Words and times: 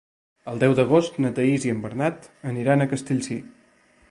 El 0.53 0.61
deu 0.63 0.71
d'agost 0.79 1.19
na 1.25 1.31
Thaís 1.41 1.69
i 1.69 1.75
en 1.75 1.85
Bernat 1.87 2.27
aniran 2.55 2.83
a 2.87 2.93
Castellcir. 2.97 3.43